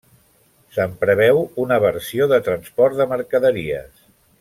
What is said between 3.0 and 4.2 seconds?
de mercaderies.